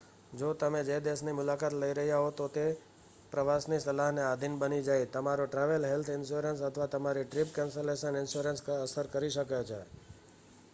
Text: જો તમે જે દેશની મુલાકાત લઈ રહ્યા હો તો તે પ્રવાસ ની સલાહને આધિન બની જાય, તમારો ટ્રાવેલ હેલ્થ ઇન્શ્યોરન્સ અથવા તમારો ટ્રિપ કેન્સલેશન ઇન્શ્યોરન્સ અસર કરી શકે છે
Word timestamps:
જો 0.33 0.47
તમે 0.55 0.79
જે 0.85 0.95
દેશની 1.01 1.33
મુલાકાત 1.33 1.75
લઈ 1.75 1.93
રહ્યા 1.93 2.21
હો 2.21 2.31
તો 2.33 2.47
તે 2.49 2.63
પ્રવાસ 3.31 3.63
ની 3.67 3.81
સલાહને 3.81 4.23
આધિન 4.23 4.55
બની 4.59 4.81
જાય, 4.81 5.11
તમારો 5.11 5.45
ટ્રાવેલ 5.47 5.83
હેલ્થ 5.85 6.11
ઇન્શ્યોરન્સ 6.11 6.59
અથવા 6.63 6.91
તમારો 6.91 7.21
ટ્રિપ 7.25 7.49
કેન્સલેશન 7.53 8.15
ઇન્શ્યોરન્સ 8.17 8.61
અસર 8.79 9.05
કરી 9.11 9.33
શકે 9.33 9.59
છે 9.65 9.79